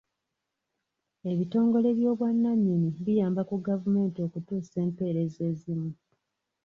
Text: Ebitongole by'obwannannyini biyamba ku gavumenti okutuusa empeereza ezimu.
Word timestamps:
Ebitongole 1.31 1.89
by'obwannannyini 1.97 2.89
biyamba 3.05 3.41
ku 3.49 3.55
gavumenti 3.67 4.19
okutuusa 4.27 4.77
empeereza 4.85 5.41
ezimu. 5.51 5.89